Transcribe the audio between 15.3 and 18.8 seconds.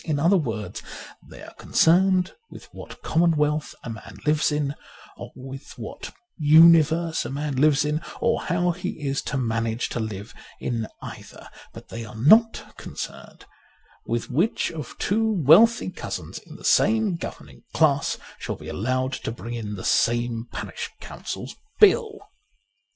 wealthy cousins in the same govern ing class shall be